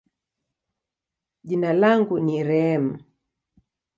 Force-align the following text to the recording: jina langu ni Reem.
jina 1.47 1.71
langu 1.81 2.15
ni 2.25 2.37
Reem. 2.47 2.85